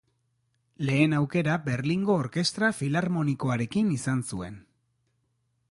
[0.89, 4.59] Lehen aukera Berlingo Orkestra Filarmonikoarekin izan zuen.